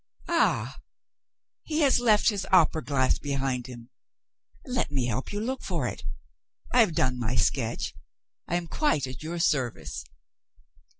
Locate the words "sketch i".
7.35-8.55